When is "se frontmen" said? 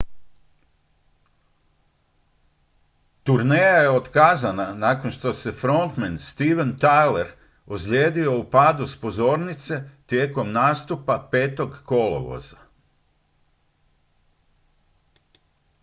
5.33-6.17